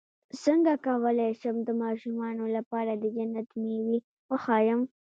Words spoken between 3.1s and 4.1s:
جنت مېوې